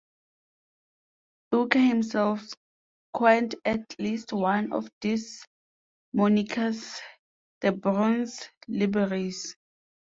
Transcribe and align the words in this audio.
Booker 1.51 1.77
himself 1.77 2.41
coined 3.13 3.53
at 3.65 3.83
least 3.99 4.33
one 4.33 4.73
of 4.73 4.89
these 4.99 5.45
monikers-the 6.15 7.71
Bronze 7.73 8.49
Liberace. 8.67 9.53